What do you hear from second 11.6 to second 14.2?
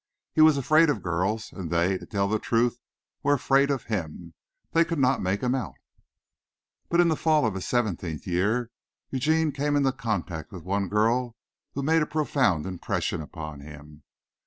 who made a profound impression on him.